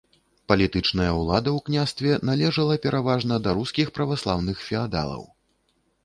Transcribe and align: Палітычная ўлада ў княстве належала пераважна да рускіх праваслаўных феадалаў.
Палітычная 0.51 1.09
ўлада 1.17 1.49
ў 1.57 1.59
княстве 1.67 2.15
належала 2.29 2.77
пераважна 2.85 3.37
да 3.47 3.53
рускіх 3.59 3.91
праваслаўных 3.99 4.57
феадалаў. 4.71 5.21